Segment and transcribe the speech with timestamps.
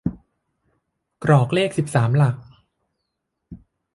[1.23, 2.35] กรอกเลขสิบสามหลัก